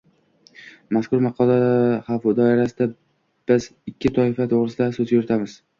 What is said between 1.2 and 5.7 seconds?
maqola doirasida biz ikki toifa to‘g‘risida so‘z yuritamiz.